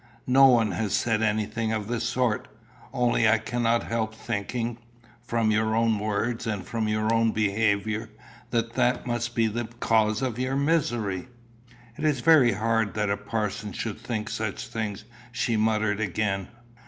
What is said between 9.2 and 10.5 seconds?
be the cause of